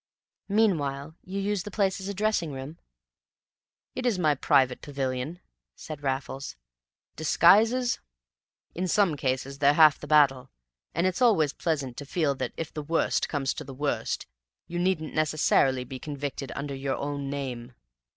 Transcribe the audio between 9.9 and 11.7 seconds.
the battle, and it's always